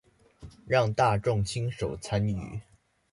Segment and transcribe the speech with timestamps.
[0.65, 2.61] 讓大眾親手參與